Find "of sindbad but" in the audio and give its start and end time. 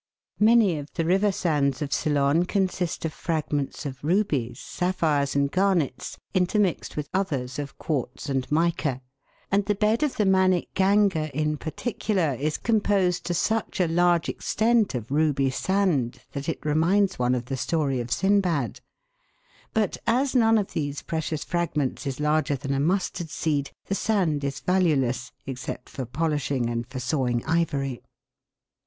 17.99-19.97